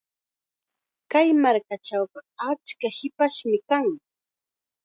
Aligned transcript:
Kay 1.11 1.27
markachawqa 1.41 2.19
achka 2.49 2.87
hipashmi 2.97 3.57
kan. 3.69 3.87